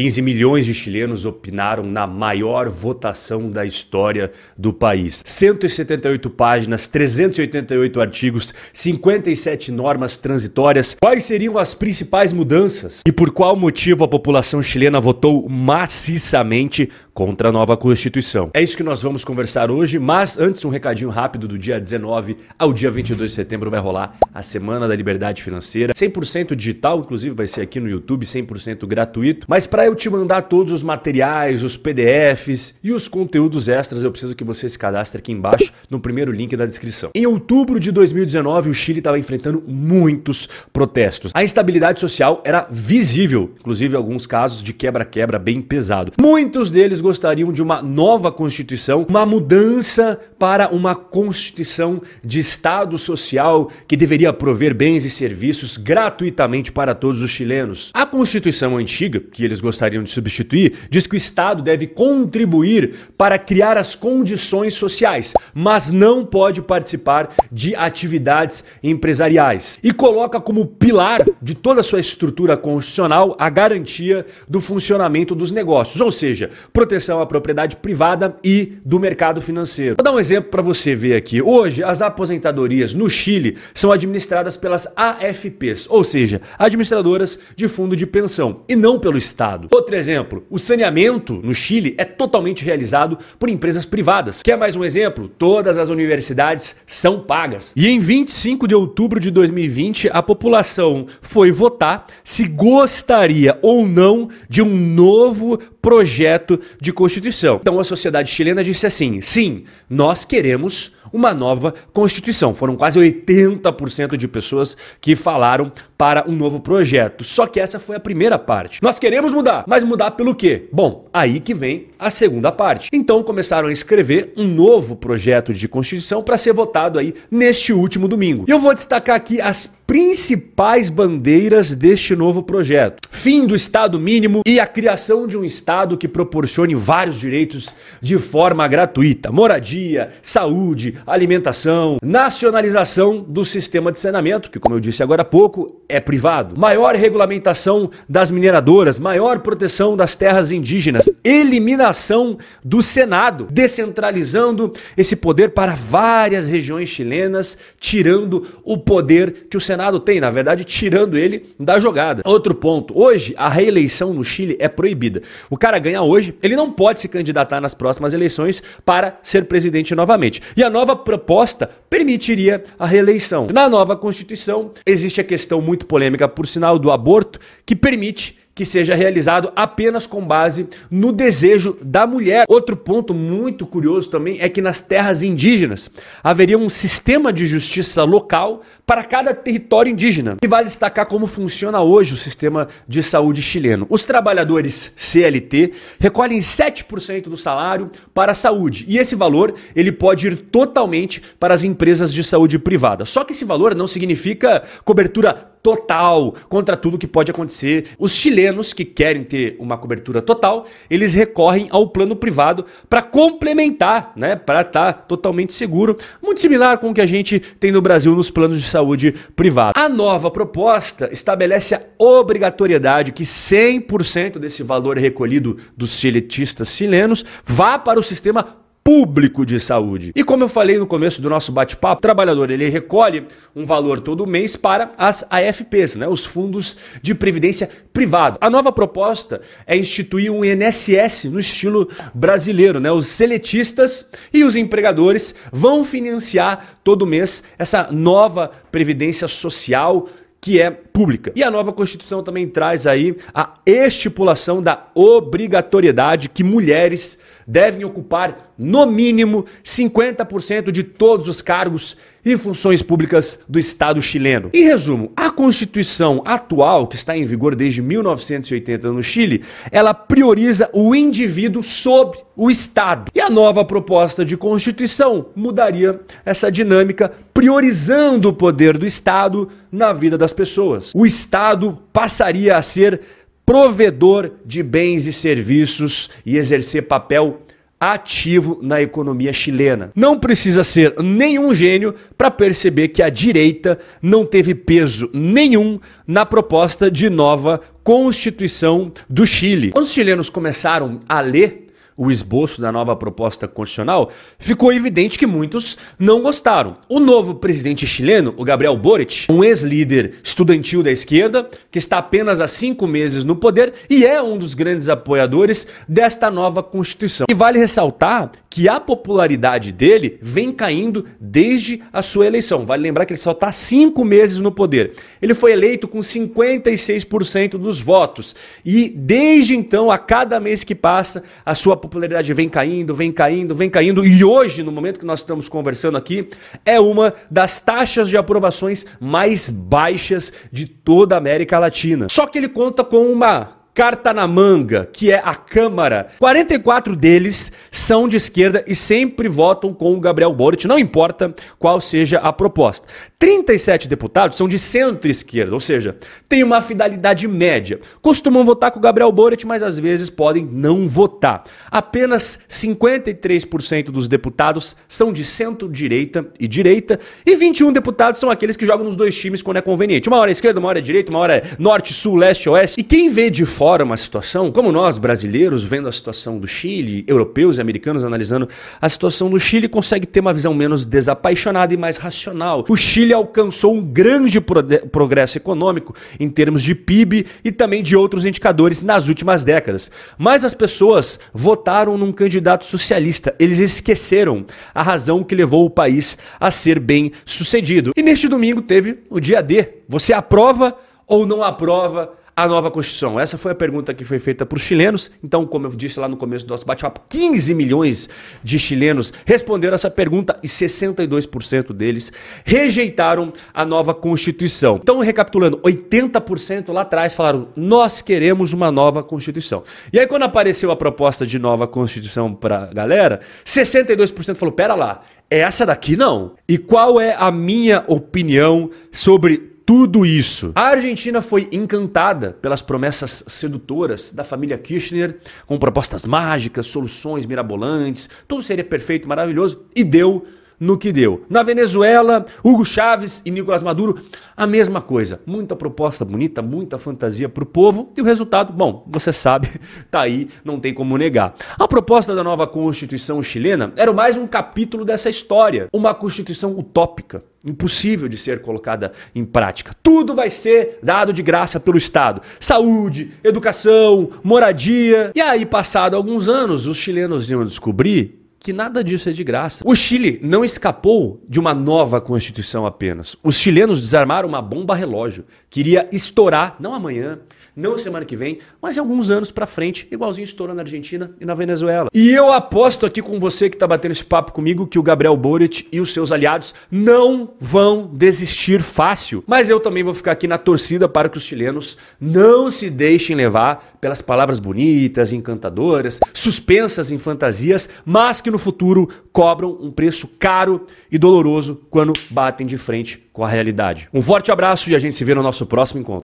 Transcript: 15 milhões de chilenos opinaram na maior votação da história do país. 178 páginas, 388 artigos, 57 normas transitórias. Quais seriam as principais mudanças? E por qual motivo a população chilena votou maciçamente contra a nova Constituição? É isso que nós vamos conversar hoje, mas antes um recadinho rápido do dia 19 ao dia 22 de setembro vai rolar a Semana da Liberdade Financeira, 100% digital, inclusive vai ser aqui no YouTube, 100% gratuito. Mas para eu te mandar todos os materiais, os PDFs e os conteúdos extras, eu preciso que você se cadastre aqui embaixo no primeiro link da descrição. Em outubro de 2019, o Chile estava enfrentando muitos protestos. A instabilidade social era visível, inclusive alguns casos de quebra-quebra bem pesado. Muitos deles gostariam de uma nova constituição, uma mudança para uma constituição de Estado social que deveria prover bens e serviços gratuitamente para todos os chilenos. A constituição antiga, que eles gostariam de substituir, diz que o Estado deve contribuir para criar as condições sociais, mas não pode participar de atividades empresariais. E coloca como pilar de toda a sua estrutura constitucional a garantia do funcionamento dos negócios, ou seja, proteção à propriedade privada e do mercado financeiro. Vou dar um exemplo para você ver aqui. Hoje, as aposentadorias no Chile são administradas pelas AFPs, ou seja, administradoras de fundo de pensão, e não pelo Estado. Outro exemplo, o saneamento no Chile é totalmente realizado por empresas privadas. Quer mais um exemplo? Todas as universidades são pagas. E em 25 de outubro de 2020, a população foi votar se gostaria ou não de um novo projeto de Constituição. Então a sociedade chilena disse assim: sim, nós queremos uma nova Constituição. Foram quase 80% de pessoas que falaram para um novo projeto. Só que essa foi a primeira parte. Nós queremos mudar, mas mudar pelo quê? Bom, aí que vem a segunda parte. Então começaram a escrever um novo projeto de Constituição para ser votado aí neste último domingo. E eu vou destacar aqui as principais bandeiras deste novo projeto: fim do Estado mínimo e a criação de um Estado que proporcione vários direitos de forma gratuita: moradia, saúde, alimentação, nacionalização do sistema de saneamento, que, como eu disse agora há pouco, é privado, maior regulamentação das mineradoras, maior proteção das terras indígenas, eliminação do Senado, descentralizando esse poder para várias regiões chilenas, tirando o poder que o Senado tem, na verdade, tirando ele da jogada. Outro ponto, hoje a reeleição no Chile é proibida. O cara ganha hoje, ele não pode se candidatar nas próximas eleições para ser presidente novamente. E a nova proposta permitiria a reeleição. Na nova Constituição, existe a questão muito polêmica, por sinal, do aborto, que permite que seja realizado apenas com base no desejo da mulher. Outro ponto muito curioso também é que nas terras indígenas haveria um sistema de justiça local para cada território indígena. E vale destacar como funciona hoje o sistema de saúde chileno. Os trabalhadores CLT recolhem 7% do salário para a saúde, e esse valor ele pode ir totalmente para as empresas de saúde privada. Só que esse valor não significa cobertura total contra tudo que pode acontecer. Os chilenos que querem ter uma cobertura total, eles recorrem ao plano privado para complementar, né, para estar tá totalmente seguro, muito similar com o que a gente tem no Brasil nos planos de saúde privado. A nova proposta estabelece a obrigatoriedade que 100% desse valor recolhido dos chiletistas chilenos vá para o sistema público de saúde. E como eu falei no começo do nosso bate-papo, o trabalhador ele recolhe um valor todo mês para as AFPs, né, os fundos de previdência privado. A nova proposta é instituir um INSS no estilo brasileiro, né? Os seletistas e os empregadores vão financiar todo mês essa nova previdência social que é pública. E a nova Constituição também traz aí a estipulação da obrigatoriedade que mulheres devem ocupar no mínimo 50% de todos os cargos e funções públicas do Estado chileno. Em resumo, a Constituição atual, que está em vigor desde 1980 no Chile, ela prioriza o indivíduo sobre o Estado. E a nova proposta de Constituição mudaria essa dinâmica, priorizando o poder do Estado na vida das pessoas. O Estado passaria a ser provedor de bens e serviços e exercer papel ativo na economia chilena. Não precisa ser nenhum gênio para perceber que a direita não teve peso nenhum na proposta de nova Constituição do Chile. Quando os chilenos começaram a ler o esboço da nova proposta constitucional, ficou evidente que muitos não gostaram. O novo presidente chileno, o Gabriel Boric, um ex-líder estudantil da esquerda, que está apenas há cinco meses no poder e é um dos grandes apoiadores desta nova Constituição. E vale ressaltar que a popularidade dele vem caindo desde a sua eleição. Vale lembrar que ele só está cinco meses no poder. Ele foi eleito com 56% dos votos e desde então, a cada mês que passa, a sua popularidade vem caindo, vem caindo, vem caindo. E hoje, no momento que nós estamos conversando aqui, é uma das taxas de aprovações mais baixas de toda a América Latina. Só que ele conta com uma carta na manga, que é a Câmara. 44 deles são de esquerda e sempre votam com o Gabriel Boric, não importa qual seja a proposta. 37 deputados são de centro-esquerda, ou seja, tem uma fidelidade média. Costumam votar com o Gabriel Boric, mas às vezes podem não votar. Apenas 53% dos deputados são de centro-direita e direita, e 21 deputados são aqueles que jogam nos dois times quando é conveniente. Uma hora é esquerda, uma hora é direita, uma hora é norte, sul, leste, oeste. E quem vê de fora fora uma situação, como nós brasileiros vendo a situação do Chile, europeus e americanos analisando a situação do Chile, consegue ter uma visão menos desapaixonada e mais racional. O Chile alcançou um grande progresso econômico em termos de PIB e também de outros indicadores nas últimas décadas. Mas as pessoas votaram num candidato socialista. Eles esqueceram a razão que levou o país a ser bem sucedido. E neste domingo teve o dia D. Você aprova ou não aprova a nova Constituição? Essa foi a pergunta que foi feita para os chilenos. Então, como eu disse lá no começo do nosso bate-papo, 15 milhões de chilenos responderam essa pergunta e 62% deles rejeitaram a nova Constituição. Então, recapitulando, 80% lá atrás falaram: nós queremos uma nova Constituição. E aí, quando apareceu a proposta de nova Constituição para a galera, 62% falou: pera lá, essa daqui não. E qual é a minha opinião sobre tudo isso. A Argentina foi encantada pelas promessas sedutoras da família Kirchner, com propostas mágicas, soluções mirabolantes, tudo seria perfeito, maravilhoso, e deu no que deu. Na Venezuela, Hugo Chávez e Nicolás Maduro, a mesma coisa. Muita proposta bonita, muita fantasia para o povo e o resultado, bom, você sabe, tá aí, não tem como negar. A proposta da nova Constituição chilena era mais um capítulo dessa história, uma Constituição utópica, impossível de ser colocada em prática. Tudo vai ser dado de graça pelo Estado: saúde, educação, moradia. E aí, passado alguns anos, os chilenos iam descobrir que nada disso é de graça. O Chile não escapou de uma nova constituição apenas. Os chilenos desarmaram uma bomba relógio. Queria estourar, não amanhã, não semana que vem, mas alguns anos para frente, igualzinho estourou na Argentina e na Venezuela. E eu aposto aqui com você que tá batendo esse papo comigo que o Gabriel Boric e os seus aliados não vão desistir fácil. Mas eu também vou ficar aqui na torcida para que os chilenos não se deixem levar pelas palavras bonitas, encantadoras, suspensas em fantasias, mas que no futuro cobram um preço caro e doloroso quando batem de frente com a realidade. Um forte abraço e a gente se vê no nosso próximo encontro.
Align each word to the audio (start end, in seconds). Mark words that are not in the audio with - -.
15 0.00 0.22
milhões 0.22 0.66
de 0.66 0.74
chilenos 0.74 1.24
opinaram 1.24 1.84
na 1.84 2.04
maior 2.04 2.68
votação 2.68 3.48
da 3.48 3.64
história 3.64 4.32
do 4.58 4.72
país. 4.72 5.22
178 5.24 6.28
páginas, 6.30 6.88
388 6.88 8.00
artigos, 8.00 8.52
57 8.72 9.70
normas 9.70 10.18
transitórias. 10.18 10.96
Quais 11.00 11.22
seriam 11.22 11.56
as 11.56 11.74
principais 11.74 12.32
mudanças? 12.32 13.02
E 13.06 13.12
por 13.12 13.30
qual 13.30 13.54
motivo 13.54 14.02
a 14.02 14.08
população 14.08 14.60
chilena 14.60 14.98
votou 14.98 15.48
maciçamente 15.48 16.90
contra 17.14 17.48
a 17.48 17.52
nova 17.52 17.76
Constituição? 17.76 18.50
É 18.52 18.60
isso 18.60 18.76
que 18.76 18.82
nós 18.82 19.00
vamos 19.00 19.24
conversar 19.24 19.70
hoje, 19.70 20.00
mas 20.00 20.36
antes 20.36 20.64
um 20.64 20.68
recadinho 20.68 21.10
rápido 21.10 21.46
do 21.46 21.56
dia 21.56 21.80
19 21.80 22.36
ao 22.58 22.72
dia 22.72 22.90
22 22.90 23.30
de 23.30 23.34
setembro 23.36 23.70
vai 23.70 23.78
rolar 23.78 24.18
a 24.34 24.42
Semana 24.42 24.88
da 24.88 24.96
Liberdade 24.96 25.42
Financeira, 25.42 25.94
100% 25.94 26.56
digital, 26.56 26.98
inclusive 26.98 27.34
vai 27.34 27.46
ser 27.46 27.60
aqui 27.60 27.78
no 27.78 27.88
YouTube, 27.88 28.26
100% 28.26 28.84
gratuito. 28.86 29.46
Mas 29.48 29.66
para 29.66 29.86
eu 29.86 29.94
te 29.94 30.10
mandar 30.10 30.42
todos 30.42 30.72
os 30.72 30.82
materiais, 30.82 31.62
os 31.62 31.76
PDFs 31.76 32.74
e 32.82 32.90
os 32.90 33.06
conteúdos 33.06 33.68
extras, 33.68 34.02
eu 34.02 34.10
preciso 34.10 34.34
que 34.34 34.42
você 34.42 34.68
se 34.68 34.78
cadastre 34.78 35.20
aqui 35.20 35.30
embaixo 35.30 35.72
no 35.88 36.00
primeiro 36.00 36.32
link 36.32 36.56
da 36.56 36.66
descrição. 36.66 37.10
Em 37.14 37.26
outubro 37.26 37.78
de 37.78 37.92
2019, 37.92 38.70
o 38.70 38.74
Chile 38.74 38.98
estava 38.98 39.18
enfrentando 39.18 39.62
muitos 39.64 40.48
protestos. 40.72 41.30
A 41.32 41.44
instabilidade 41.44 42.00
social 42.00 42.42
era 42.44 42.66
visível, 42.68 43.52
inclusive 43.60 43.94
alguns 43.94 44.26
casos 44.26 44.62
de 44.62 44.72
quebra-quebra 44.72 45.38
bem 45.38 45.60
pesado. 45.60 46.12
Muitos 46.20 46.70
deles 46.72 47.03
gostariam 47.04 47.52
de 47.52 47.62
uma 47.62 47.82
nova 47.82 48.32
constituição, 48.32 49.06
uma 49.08 49.26
mudança 49.26 50.18
para 50.38 50.70
uma 50.70 50.94
constituição 50.94 52.00
de 52.24 52.38
Estado 52.38 52.96
social 52.96 53.70
que 53.86 53.94
deveria 53.94 54.32
prover 54.32 54.74
bens 54.74 55.04
e 55.04 55.10
serviços 55.10 55.76
gratuitamente 55.76 56.72
para 56.72 56.94
todos 56.94 57.20
os 57.20 57.30
chilenos. 57.30 57.90
A 57.92 58.06
constituição 58.06 58.78
antiga, 58.78 59.20
que 59.20 59.44
eles 59.44 59.60
gostariam 59.60 60.02
de 60.02 60.10
substituir, 60.10 60.72
diz 60.88 61.06
que 61.06 61.14
o 61.14 61.18
Estado 61.18 61.62
deve 61.62 61.86
contribuir 61.86 62.94
para 63.18 63.38
criar 63.38 63.76
as 63.76 63.94
condições 63.94 64.72
sociais, 64.72 65.34
mas 65.52 65.90
não 65.90 66.24
pode 66.24 66.62
participar 66.62 67.34
de 67.52 67.76
atividades 67.76 68.64
empresariais. 68.82 69.78
E 69.82 69.92
coloca 69.92 70.40
como 70.40 70.64
pilar 70.64 71.22
de 71.42 71.54
toda 71.54 71.80
a 71.80 71.84
sua 71.84 72.00
estrutura 72.00 72.56
constitucional 72.56 73.36
a 73.38 73.50
garantia 73.50 74.24
do 74.48 74.58
funcionamento 74.58 75.34
dos 75.34 75.52
negócios, 75.52 76.00
ou 76.00 76.10
seja, 76.10 76.50
proteção 76.72 76.93
à 77.20 77.26
propriedade 77.26 77.76
privada 77.76 78.36
e 78.42 78.74
do 78.84 78.98
mercado 78.98 79.40
financeiro. 79.40 79.96
Vou 79.98 80.04
dar 80.04 80.12
um 80.12 80.20
exemplo 80.20 80.50
para 80.50 80.62
você 80.62 80.94
ver 80.94 81.16
aqui. 81.16 81.40
Hoje, 81.40 81.82
as 81.82 82.02
aposentadorias 82.02 82.94
no 82.94 83.08
Chile 83.08 83.56
são 83.72 83.90
administradas 83.90 84.56
pelas 84.56 84.86
AFPs, 84.96 85.86
ou 85.88 86.04
seja, 86.04 86.40
administradoras 86.58 87.38
de 87.56 87.68
fundo 87.68 87.96
de 87.96 88.06
pensão, 88.06 88.62
e 88.68 88.76
não 88.76 88.98
pelo 88.98 89.16
Estado. 89.16 89.68
Outro 89.72 89.94
exemplo, 89.94 90.44
o 90.50 90.58
saneamento 90.58 91.34
no 91.42 91.54
Chile 91.54 91.94
é 91.98 92.04
totalmente 92.04 92.64
realizado 92.64 93.18
por 93.38 93.48
empresas 93.48 93.84
privadas. 93.84 94.42
Quer 94.42 94.56
mais 94.56 94.76
um 94.76 94.84
exemplo? 94.84 95.28
Todas 95.28 95.78
as 95.78 95.88
universidades 95.88 96.76
são 96.86 97.20
pagas. 97.20 97.72
E 97.76 97.88
em 97.88 97.98
25 97.98 98.68
de 98.68 98.74
outubro 98.74 99.18
de 99.18 99.30
2020, 99.30 100.08
a 100.12 100.22
população 100.22 101.06
foi 101.20 101.50
votar 101.50 102.06
se 102.22 102.46
gostaria 102.46 103.58
ou 103.62 103.86
não 103.86 104.28
de 104.48 104.62
um 104.62 104.74
novo 104.74 105.58
projeto 105.84 106.58
de 106.80 106.94
Constituição. 106.94 107.58
Então 107.60 107.78
a 107.78 107.84
sociedade 107.84 108.30
chilena 108.30 108.64
disse 108.64 108.86
assim: 108.86 109.20
sim, 109.20 109.64
nós 109.88 110.24
queremos 110.24 110.96
uma 111.12 111.34
nova 111.34 111.74
Constituição. 111.92 112.54
Foram 112.54 112.74
quase 112.74 112.98
80% 112.98 114.16
de 114.16 114.26
pessoas 114.26 114.76
que 115.00 115.14
falaram 115.14 115.70
para 115.96 116.28
um 116.28 116.32
novo 116.32 116.58
projeto. 116.58 117.22
Só 117.22 117.46
que 117.46 117.60
essa 117.60 117.78
foi 117.78 117.96
a 117.96 118.00
primeira 118.00 118.38
parte. 118.38 118.82
Nós 118.82 118.98
queremos 118.98 119.32
mudar, 119.32 119.64
mas 119.66 119.84
mudar 119.84 120.12
pelo 120.12 120.34
quê? 120.34 120.68
Bom, 120.72 121.06
aí 121.12 121.38
que 121.38 121.54
vem 121.54 121.88
a 121.98 122.10
segunda 122.10 122.50
parte. 122.50 122.88
Então 122.92 123.22
começaram 123.22 123.68
a 123.68 123.72
escrever 123.72 124.32
um 124.36 124.44
novo 124.44 124.96
projeto 124.96 125.52
de 125.52 125.68
Constituição 125.68 126.22
para 126.22 126.38
ser 126.38 126.52
votado 126.52 126.98
aí 126.98 127.14
neste 127.30 127.72
último 127.72 128.08
domingo. 128.08 128.44
E 128.48 128.50
eu 128.50 128.58
vou 128.58 128.74
destacar 128.74 129.14
aqui 129.14 129.40
as 129.40 129.66
principais 129.86 130.88
bandeiras 130.88 131.74
deste 131.74 132.16
novo 132.16 132.42
projeto: 132.42 133.08
fim 133.10 133.46
do 133.46 133.54
Estado 133.54 134.00
mínimo 134.00 134.42
e 134.46 134.58
a 134.58 134.66
criação 134.66 135.26
de 135.26 135.36
um 135.36 135.44
Estado 135.44 135.96
que 135.96 136.08
proporcione 136.08 136.74
vários 136.74 137.18
direitos 137.18 137.72
de 138.00 138.18
forma 138.18 138.66
gratuita: 138.66 139.30
moradia, 139.30 140.10
saúde, 140.22 140.94
alimentação, 141.06 141.98
nacionalização 142.02 143.20
do 143.20 143.44
sistema 143.44 143.92
de 143.92 143.98
saneamento, 143.98 144.50
que, 144.50 144.58
como 144.58 144.74
eu 144.74 144.80
disse 144.80 145.02
agora 145.02 145.22
há 145.22 145.24
pouco, 145.24 145.80
é 145.88 146.00
privado, 146.00 146.58
maior 146.58 146.94
regulamentação 146.94 147.90
das 148.08 148.30
mineradoras, 148.30 148.98
maior 148.98 149.40
proteção 149.40 149.96
das 149.96 150.16
terras 150.16 150.50
indígenas, 150.50 151.08
eliminação 151.22 152.38
do 152.64 152.82
Senado, 152.82 153.46
descentralizando 153.50 154.72
esse 154.96 155.16
poder 155.16 155.50
para 155.50 155.74
várias 155.74 156.46
regiões 156.46 156.88
chilenas, 156.88 157.58
tirando 157.78 158.46
o 158.64 158.78
poder 158.78 159.46
que 159.50 159.56
o 159.56 159.60
Senado 159.60 159.73
tem, 160.00 160.20
na 160.20 160.30
verdade, 160.30 160.64
tirando 160.64 161.16
ele 161.16 161.46
da 161.58 161.78
jogada. 161.78 162.22
Outro 162.24 162.54
ponto, 162.54 162.98
hoje 162.98 163.34
a 163.36 163.48
reeleição 163.48 164.12
no 164.12 164.24
Chile 164.24 164.56
é 164.58 164.68
proibida. 164.68 165.22
O 165.50 165.56
cara 165.56 165.78
ganha 165.78 166.02
hoje, 166.02 166.34
ele 166.42 166.56
não 166.56 166.70
pode 166.70 167.00
se 167.00 167.08
candidatar 167.08 167.60
nas 167.60 167.74
próximas 167.74 168.14
eleições 168.14 168.62
para 168.84 169.18
ser 169.22 169.46
presidente 169.46 169.94
novamente. 169.94 170.42
E 170.56 170.62
a 170.62 170.70
nova 170.70 170.94
proposta 170.94 171.70
permitiria 171.88 172.62
a 172.78 172.86
reeleição. 172.86 173.46
Na 173.52 173.68
nova 173.68 173.96
Constituição, 173.96 174.72
existe 174.86 175.20
a 175.20 175.24
questão 175.24 175.60
muito 175.60 175.86
polêmica, 175.86 176.28
por 176.28 176.46
sinal, 176.46 176.78
do 176.78 176.90
aborto, 176.90 177.38
que 177.64 177.76
permite 177.76 178.43
que 178.54 178.64
seja 178.64 178.94
realizado 178.94 179.52
apenas 179.56 180.06
com 180.06 180.24
base 180.24 180.68
no 180.90 181.10
desejo 181.10 181.76
da 181.82 182.06
mulher. 182.06 182.44
Outro 182.48 182.76
ponto 182.76 183.12
muito 183.12 183.66
curioso 183.66 184.08
também 184.08 184.38
é 184.40 184.48
que 184.48 184.62
nas 184.62 184.80
terras 184.80 185.22
indígenas 185.22 185.90
haveria 186.22 186.56
um 186.56 186.68
sistema 186.68 187.32
de 187.32 187.46
justiça 187.46 188.04
local 188.04 188.62
para 188.86 189.02
cada 189.02 189.34
território 189.34 189.90
indígena. 189.90 190.36
E 190.42 190.46
vale 190.46 190.66
destacar 190.66 191.06
como 191.06 191.26
funciona 191.26 191.80
hoje 191.80 192.14
o 192.14 192.16
sistema 192.16 192.68
de 192.86 193.02
saúde 193.02 193.42
chileno. 193.42 193.86
Os 193.88 194.04
trabalhadores 194.04 194.92
CLT 194.96 195.72
recolhem 195.98 196.38
7% 196.38 197.24
do 197.24 197.36
salário 197.36 197.90
para 198.12 198.32
a 198.32 198.34
saúde, 198.34 198.84
e 198.86 198.98
esse 198.98 199.16
valor 199.16 199.54
ele 199.74 199.90
pode 199.90 200.26
ir 200.26 200.36
totalmente 200.36 201.22
para 201.40 201.54
as 201.54 201.64
empresas 201.64 202.12
de 202.12 202.22
saúde 202.22 202.58
privada. 202.58 203.04
Só 203.04 203.24
que 203.24 203.32
esse 203.32 203.44
valor 203.44 203.74
não 203.74 203.86
significa 203.86 204.62
cobertura 204.84 205.53
total 205.64 206.34
contra 206.46 206.76
tudo 206.76 206.98
que 206.98 207.06
pode 207.06 207.30
acontecer. 207.30 207.86
Os 207.98 208.14
chilenos 208.14 208.74
que 208.74 208.84
querem 208.84 209.24
ter 209.24 209.56
uma 209.58 209.78
cobertura 209.78 210.20
total, 210.20 210.66
eles 210.90 211.14
recorrem 211.14 211.68
ao 211.70 211.88
plano 211.88 212.14
privado 212.14 212.66
para 212.88 213.00
complementar, 213.00 214.12
né, 214.14 214.36
para 214.36 214.60
estar 214.60 214.92
tá 214.92 214.98
totalmente 215.00 215.54
seguro, 215.54 215.96
muito 216.22 216.42
similar 216.42 216.76
com 216.76 216.90
o 216.90 216.94
que 216.94 217.00
a 217.00 217.06
gente 217.06 217.40
tem 217.40 217.72
no 217.72 217.80
Brasil 217.80 218.14
nos 218.14 218.30
planos 218.30 218.60
de 218.60 218.68
saúde 218.68 219.14
privado. 219.34 219.72
A 219.74 219.88
nova 219.88 220.30
proposta 220.30 221.08
estabelece 221.10 221.74
a 221.74 221.80
obrigatoriedade 221.96 223.12
que 223.12 223.22
100% 223.22 224.38
desse 224.38 224.62
valor 224.62 224.98
recolhido 224.98 225.56
dos 225.74 225.98
chiletistas 225.98 226.76
chilenos 226.76 227.24
vá 227.46 227.78
para 227.78 227.98
o 227.98 228.02
sistema 228.02 228.63
público 228.84 229.46
de 229.46 229.58
saúde. 229.58 230.12
E 230.14 230.22
como 230.22 230.44
eu 230.44 230.48
falei 230.48 230.78
no 230.78 230.86
começo 230.86 231.22
do 231.22 231.30
nosso 231.30 231.50
bate-papo, 231.50 231.98
o 231.98 232.02
trabalhador 232.02 232.50
ele 232.50 232.68
recolhe 232.68 233.26
um 233.56 233.64
valor 233.64 233.98
todo 233.98 234.26
mês 234.26 234.56
para 234.56 234.90
as 234.98 235.26
AFPs, 235.30 235.96
né, 235.96 236.06
os 236.06 236.26
fundos 236.26 236.76
de 237.00 237.14
previdência 237.14 237.70
privado. 237.94 238.36
A 238.42 238.50
nova 238.50 238.70
proposta 238.70 239.40
é 239.66 239.74
instituir 239.74 240.30
um 240.30 240.44
INSS 240.44 241.24
no 241.24 241.40
estilo 241.40 241.88
brasileiro, 242.12 242.78
né? 242.78 242.92
Os 242.92 243.06
seletistas 243.06 244.10
e 244.32 244.44
os 244.44 244.54
empregadores 244.54 245.34
vão 245.50 245.82
financiar 245.82 246.78
todo 246.84 247.06
mês 247.06 247.42
essa 247.56 247.88
nova 247.90 248.50
previdência 248.70 249.26
social 249.28 250.08
que 250.44 250.60
é 250.60 250.70
pública. 250.70 251.32
E 251.34 251.42
a 251.42 251.50
nova 251.50 251.72
Constituição 251.72 252.22
também 252.22 252.46
traz 252.46 252.86
aí 252.86 253.16
a 253.32 253.54
estipulação 253.64 254.62
da 254.62 254.88
obrigatoriedade 254.94 256.28
que 256.28 256.44
mulheres 256.44 257.18
devem 257.46 257.82
ocupar 257.82 258.52
no 258.58 258.84
mínimo 258.84 259.46
50% 259.64 260.70
de 260.70 260.82
todos 260.82 261.28
os 261.28 261.40
cargos 261.40 261.96
e 262.24 262.36
funções 262.36 262.82
públicas 262.82 263.40
do 263.48 263.58
Estado 263.58 264.00
chileno. 264.00 264.50
Em 264.52 264.64
resumo, 264.64 265.12
a 265.16 265.30
Constituição 265.30 266.22
atual, 266.24 266.86
que 266.86 266.96
está 266.96 267.16
em 267.16 267.24
vigor 267.24 267.54
desde 267.54 267.82
1980 267.82 268.90
no 268.92 269.02
Chile, 269.02 269.44
ela 269.70 269.92
prioriza 269.92 270.70
o 270.72 270.94
indivíduo 270.94 271.62
sobre 271.62 272.18
o 272.36 272.50
Estado. 272.50 273.10
E 273.14 273.20
a 273.20 273.28
nova 273.28 273.64
proposta 273.64 274.24
de 274.24 274.36
Constituição 274.36 275.26
mudaria 275.36 276.00
essa 276.24 276.50
dinâmica, 276.50 277.12
priorizando 277.44 278.30
o 278.30 278.32
poder 278.32 278.78
do 278.78 278.86
Estado 278.86 279.50
na 279.70 279.92
vida 279.92 280.16
das 280.16 280.32
pessoas. 280.32 280.92
O 280.94 281.04
Estado 281.04 281.78
passaria 281.92 282.56
a 282.56 282.62
ser 282.62 283.02
provedor 283.44 284.30
de 284.46 284.62
bens 284.62 285.06
e 285.06 285.12
serviços 285.12 286.08
e 286.24 286.38
exercer 286.38 286.88
papel 286.88 287.42
ativo 287.78 288.58
na 288.62 288.80
economia 288.80 289.30
chilena. 289.30 289.92
Não 289.94 290.18
precisa 290.18 290.64
ser 290.64 290.94
nenhum 291.02 291.52
gênio 291.52 291.94
para 292.16 292.30
perceber 292.30 292.88
que 292.88 293.02
a 293.02 293.10
direita 293.10 293.78
não 294.00 294.24
teve 294.24 294.54
peso 294.54 295.10
nenhum 295.12 295.78
na 296.06 296.24
proposta 296.24 296.90
de 296.90 297.10
nova 297.10 297.60
Constituição 297.82 298.90
do 299.06 299.26
Chile. 299.26 299.72
Quando 299.72 299.84
os 299.84 299.92
chilenos 299.92 300.30
começaram 300.30 300.98
a 301.06 301.20
ler 301.20 301.66
o 301.96 302.10
esboço 302.10 302.60
da 302.60 302.72
nova 302.72 302.96
proposta 302.96 303.46
constitucional, 303.46 304.10
ficou 304.38 304.72
evidente 304.72 305.18
que 305.18 305.26
muitos 305.26 305.76
não 305.98 306.22
gostaram. 306.22 306.76
O 306.88 306.98
novo 306.98 307.36
presidente 307.36 307.86
chileno, 307.86 308.34
o 308.36 308.44
Gabriel 308.44 308.76
Boric, 308.76 309.26
um 309.30 309.44
ex-líder 309.44 310.14
estudantil 310.22 310.82
da 310.82 310.90
esquerda, 310.90 311.48
que 311.70 311.78
está 311.78 311.98
apenas 311.98 312.40
há 312.40 312.46
cinco 312.46 312.86
meses 312.86 313.24
no 313.24 313.36
poder 313.36 313.74
e 313.88 314.04
é 314.04 314.20
um 314.22 314.36
dos 314.36 314.54
grandes 314.54 314.88
apoiadores 314.88 315.66
desta 315.88 316.30
nova 316.30 316.62
Constituição. 316.62 317.26
E 317.30 317.34
vale 317.34 317.58
ressaltar 317.58 318.32
que 318.54 318.68
a 318.68 318.78
popularidade 318.78 319.72
dele 319.72 320.16
vem 320.22 320.52
caindo 320.52 321.06
desde 321.18 321.82
a 321.92 322.02
sua 322.02 322.24
eleição. 322.24 322.64
Vale 322.64 322.84
lembrar 322.84 323.04
que 323.04 323.12
ele 323.12 323.18
só 323.18 323.32
está 323.32 323.50
cinco 323.50 324.04
meses 324.04 324.36
no 324.40 324.52
poder. 324.52 324.92
Ele 325.20 325.34
foi 325.34 325.50
eleito 325.50 325.88
com 325.88 325.98
56% 325.98 327.58
dos 327.58 327.80
votos 327.80 328.36
e 328.64 328.88
desde 328.88 329.56
então, 329.56 329.90
a 329.90 329.98
cada 329.98 330.38
mês 330.38 330.62
que 330.62 330.72
passa, 330.72 331.24
a 331.44 331.52
sua 331.52 331.76
popularidade 331.76 332.32
vem 332.32 332.48
caindo, 332.48 332.94
vem 332.94 333.10
caindo, 333.10 333.56
vem 333.56 333.68
caindo. 333.68 334.06
E 334.06 334.22
hoje, 334.22 334.62
no 334.62 334.70
momento 334.70 335.00
que 335.00 335.04
nós 335.04 335.18
estamos 335.18 335.48
conversando 335.48 335.98
aqui, 335.98 336.28
é 336.64 336.78
uma 336.78 337.12
das 337.28 337.58
taxas 337.58 338.08
de 338.08 338.16
aprovações 338.16 338.86
mais 339.00 339.50
baixas 339.50 340.32
de 340.52 340.64
toda 340.64 341.16
a 341.16 341.18
América 341.18 341.58
Latina. 341.58 342.06
Só 342.08 342.24
que 342.24 342.38
ele 342.38 342.48
conta 342.48 342.84
com 342.84 343.10
uma 343.10 343.63
carta 343.74 344.14
na 344.14 344.28
manga, 344.28 344.88
que 344.90 345.10
é 345.10 345.20
a 345.22 345.34
Câmara. 345.34 346.06
44 346.20 346.94
deles 346.94 347.50
são 347.72 348.06
de 348.06 348.16
esquerda 348.16 348.64
e 348.68 348.74
sempre 348.74 349.28
votam 349.28 349.74
com 349.74 349.92
o 349.94 350.00
Gabriel 350.00 350.32
Boric, 350.32 350.68
não 350.68 350.78
importa 350.78 351.34
qual 351.58 351.80
seja 351.80 352.18
a 352.18 352.32
proposta. 352.32 352.86
37 353.18 353.88
deputados 353.88 354.36
são 354.38 354.46
de 354.46 354.58
centro-esquerda, 354.58 355.52
ou 355.52 355.58
seja, 355.58 355.96
tem 356.28 356.44
uma 356.44 356.62
fidelidade 356.62 357.26
média. 357.26 357.80
Costumam 358.00 358.44
votar 358.44 358.70
com 358.70 358.78
o 358.78 358.82
Gabriel 358.82 359.10
Boric, 359.10 359.44
mas 359.44 359.62
às 359.62 359.76
vezes 359.76 360.08
podem 360.08 360.44
não 360.44 360.86
votar. 360.86 361.42
Apenas 361.68 362.38
53% 362.48 363.86
dos 363.86 364.06
deputados 364.06 364.76
são 364.86 365.12
de 365.12 365.24
centro-direita 365.24 366.26
e 366.38 366.46
direita, 366.46 367.00
e 367.26 367.34
21 367.34 367.72
deputados 367.72 368.20
são 368.20 368.30
aqueles 368.30 368.56
que 368.56 368.66
jogam 368.66 368.86
nos 368.86 368.94
dois 368.94 369.16
times 369.16 369.42
quando 369.42 369.56
é 369.56 369.62
conveniente. 369.62 370.08
Uma 370.08 370.18
hora 370.18 370.30
é 370.30 370.32
esquerda, 370.32 370.60
uma 370.60 370.68
hora 370.68 370.78
é 370.78 370.82
direita, 370.82 371.10
uma 371.10 371.18
hora 371.18 371.36
é 371.38 371.42
norte, 371.58 371.92
sul, 371.92 372.14
leste, 372.14 372.48
oeste. 372.48 372.80
E 372.80 372.84
quem 372.84 373.08
vê 373.08 373.30
de 373.30 373.44
fora 373.44 373.63
fora 373.64 373.82
uma 373.82 373.96
situação, 373.96 374.52
como 374.52 374.70
nós 374.70 374.98
brasileiros 374.98 375.64
vendo 375.64 375.88
a 375.88 375.92
situação 375.92 376.38
do 376.38 376.46
Chile, 376.46 377.02
europeus 377.06 377.56
e 377.56 377.62
americanos 377.62 378.04
analisando 378.04 378.46
a 378.78 378.86
situação 378.90 379.30
do 379.30 379.40
Chile, 379.40 379.70
consegue 379.70 380.06
ter 380.06 380.20
uma 380.20 380.34
visão 380.34 380.52
menos 380.52 380.84
desapaixonada 380.84 381.72
e 381.72 381.76
mais 381.78 381.96
racional. 381.96 382.66
O 382.68 382.76
Chile 382.76 383.14
alcançou 383.14 383.74
um 383.74 383.80
grande 383.80 384.38
progresso 384.38 385.38
econômico 385.38 385.94
em 386.20 386.28
termos 386.28 386.62
de 386.62 386.74
PIB 386.74 387.24
e 387.42 387.50
também 387.50 387.82
de 387.82 387.96
outros 387.96 388.26
indicadores 388.26 388.82
nas 388.82 389.08
últimas 389.08 389.44
décadas. 389.44 389.90
Mas 390.18 390.44
as 390.44 390.52
pessoas 390.52 391.18
votaram 391.32 391.96
num 391.96 392.12
candidato 392.12 392.66
socialista. 392.66 393.34
Eles 393.38 393.60
esqueceram 393.60 394.44
a 394.74 394.82
razão 394.82 395.24
que 395.24 395.34
levou 395.34 395.64
o 395.64 395.70
país 395.70 396.18
a 396.38 396.50
ser 396.50 396.78
bem 396.78 397.12
sucedido. 397.24 397.92
E 397.96 398.02
neste 398.02 398.28
domingo 398.28 398.60
teve 398.60 398.98
o 399.08 399.18
dia 399.18 399.42
D. 399.42 399.68
Você 399.88 400.12
aprova 400.12 400.76
ou 401.06 401.26
não 401.26 401.42
aprova 401.42 402.12
a 402.36 402.48
nova 402.48 402.70
Constituição? 402.70 403.18
Essa 403.18 403.38
foi 403.38 403.52
a 403.52 403.54
pergunta 403.54 403.94
que 403.94 404.04
foi 404.04 404.18
feita 404.18 404.44
para 404.44 404.56
os 404.56 404.62
chilenos. 404.62 405.10
Então, 405.22 405.46
como 405.46 405.66
eu 405.66 405.70
disse 405.70 406.00
lá 406.00 406.08
no 406.08 406.16
começo 406.16 406.46
do 406.46 406.50
nosso 406.50 406.66
bate-papo, 406.66 407.00
15 407.08 407.54
milhões 407.54 408.08
de 408.42 408.58
chilenos 408.58 409.12
responderam 409.24 409.74
essa 409.74 409.90
pergunta 409.90 410.38
e 410.42 410.46
62% 410.48 411.72
deles 411.72 412.12
rejeitaram 412.44 413.32
a 413.52 413.64
nova 413.64 413.94
Constituição. 413.94 414.78
Então, 414.82 415.00
recapitulando, 415.00 415.58
80% 415.58 416.72
lá 416.72 416.82
atrás 416.82 417.14
falaram: 417.14 417.48
nós 417.56 418.02
queremos 418.02 418.52
uma 418.52 418.70
nova 418.70 419.02
Constituição. 419.02 419.62
E 419.92 419.98
aí, 419.98 420.06
quando 420.06 420.24
apareceu 420.24 420.70
a 420.70 420.76
proposta 420.76 421.26
de 421.26 421.38
nova 421.38 421.66
Constituição 421.66 422.34
para 422.34 422.64
a 422.64 422.66
galera, 422.66 423.20
62% 423.44 424.34
falou: 424.36 424.52
pera 424.52 424.74
lá, 424.74 425.02
essa 425.30 425.64
daqui 425.64 425.96
não. 425.96 426.32
E 426.48 426.58
qual 426.58 427.00
é 427.00 427.14
a 427.18 427.30
minha 427.30 427.84
opinião 427.86 428.70
sobre 428.92 429.53
tudo 429.66 430.04
isso. 430.04 430.52
A 430.54 430.62
Argentina 430.68 431.22
foi 431.22 431.48
encantada 431.50 432.36
pelas 432.40 432.60
promessas 432.60 433.24
sedutoras 433.26 434.12
da 434.12 434.22
família 434.22 434.58
Kirchner, 434.58 435.18
com 435.46 435.58
propostas 435.58 436.04
mágicas, 436.04 436.66
soluções 436.66 437.24
mirabolantes, 437.24 438.08
tudo 438.28 438.42
seria 438.42 438.64
perfeito, 438.64 439.08
maravilhoso, 439.08 439.64
e 439.74 439.82
deu 439.82 440.26
no 440.58 440.78
que 440.78 440.92
deu. 440.92 441.24
Na 441.28 441.42
Venezuela, 441.42 442.24
Hugo 442.42 442.64
Chávez 442.64 443.22
e 443.24 443.30
Nicolás 443.30 443.62
Maduro, 443.62 443.98
a 444.36 444.46
mesma 444.46 444.80
coisa. 444.80 445.20
Muita 445.26 445.56
proposta 445.56 446.04
bonita, 446.04 446.42
muita 446.42 446.78
fantasia 446.78 447.28
para 447.28 447.44
o 447.44 447.46
povo 447.46 447.92
e 447.96 448.00
o 448.00 448.04
resultado, 448.04 448.52
bom, 448.52 448.84
você 448.88 449.12
sabe, 449.12 449.48
tá 449.90 450.00
aí, 450.00 450.28
não 450.44 450.58
tem 450.58 450.72
como 450.72 450.96
negar. 450.96 451.34
A 451.58 451.68
proposta 451.68 452.14
da 452.14 452.24
nova 452.24 452.46
Constituição 452.46 453.22
chilena 453.22 453.72
era 453.76 453.92
mais 453.92 454.16
um 454.16 454.26
capítulo 454.26 454.84
dessa 454.84 455.08
história, 455.08 455.68
uma 455.72 455.94
Constituição 455.94 456.58
utópica, 456.58 457.22
impossível 457.44 458.08
de 458.08 458.16
ser 458.16 458.40
colocada 458.40 458.92
em 459.14 459.24
prática. 459.24 459.74
Tudo 459.82 460.14
vai 460.14 460.30
ser 460.30 460.78
dado 460.82 461.12
de 461.12 461.22
graça 461.22 461.60
pelo 461.60 461.76
Estado: 461.76 462.22
saúde, 462.40 463.12
educação, 463.22 464.10
moradia. 464.22 465.12
E 465.14 465.20
aí, 465.20 465.44
passado 465.44 465.94
alguns 465.94 466.28
anos, 466.28 466.66
os 466.66 466.76
chilenos 466.76 467.30
iam 467.30 467.44
descobrir 467.44 468.23
que 468.44 468.52
nada 468.52 468.84
disso 468.84 469.08
é 469.08 469.12
de 469.12 469.24
graça. 469.24 469.64
O 469.66 469.74
Chile 469.74 470.20
não 470.22 470.44
escapou 470.44 471.18
de 471.26 471.40
uma 471.40 471.54
nova 471.54 471.98
constituição 471.98 472.66
apenas. 472.66 473.16
Os 473.22 473.38
chilenos 473.38 473.80
desarmaram 473.80 474.28
uma 474.28 474.42
bomba 474.42 474.74
relógio. 474.74 475.24
Queria 475.48 475.88
estourar, 475.90 476.56
não 476.60 476.74
amanhã, 476.74 477.20
não 477.56 477.78
semana 477.78 478.04
que 478.04 478.16
vem, 478.16 478.40
mas 478.60 478.76
alguns 478.76 479.10
anos 479.10 479.30
para 479.30 479.46
frente, 479.46 479.86
igualzinho 479.90 480.24
estourou 480.24 480.54
na 480.54 480.62
Argentina 480.62 481.12
e 481.20 481.24
na 481.24 481.34
Venezuela. 481.34 481.88
E 481.94 482.10
eu 482.10 482.32
aposto 482.32 482.84
aqui 482.84 483.00
com 483.00 483.20
você 483.20 483.48
que 483.48 483.56
tá 483.56 483.66
batendo 483.66 483.92
esse 483.92 484.04
papo 484.04 484.32
comigo 484.32 484.66
que 484.66 484.78
o 484.78 484.82
Gabriel 484.82 485.16
Boric 485.16 485.68
e 485.70 485.80
os 485.80 485.92
seus 485.92 486.10
aliados 486.10 486.52
não 486.68 487.30
vão 487.40 487.86
desistir 487.86 488.60
fácil. 488.60 489.22
Mas 489.26 489.48
eu 489.48 489.60
também 489.60 489.84
vou 489.84 489.94
ficar 489.94 490.12
aqui 490.12 490.26
na 490.26 490.36
torcida 490.36 490.88
para 490.88 491.08
que 491.08 491.16
os 491.16 491.24
chilenos 491.24 491.78
não 492.00 492.50
se 492.50 492.68
deixem 492.68 493.14
levar 493.14 493.78
pelas 493.80 494.02
palavras 494.02 494.40
bonitas, 494.40 495.12
encantadoras, 495.12 496.00
suspensas 496.12 496.90
em 496.90 496.98
fantasias, 496.98 497.68
mas 497.84 498.20
que 498.20 498.30
no 498.34 498.38
futuro 498.38 498.88
cobram 499.12 499.56
um 499.60 499.70
preço 499.70 500.08
caro 500.18 500.62
e 500.90 500.98
doloroso 500.98 501.62
quando 501.70 501.92
batem 502.10 502.46
de 502.46 502.58
frente 502.58 503.02
com 503.12 503.24
a 503.24 503.28
realidade. 503.28 503.88
Um 503.94 504.02
forte 504.02 504.32
abraço 504.32 504.68
e 504.70 504.74
a 504.74 504.78
gente 504.78 504.96
se 504.96 505.04
vê 505.04 505.14
no 505.14 505.22
nosso 505.22 505.46
próximo 505.46 505.80
encontro. 505.80 506.02